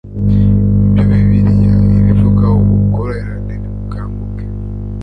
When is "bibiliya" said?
1.09-1.75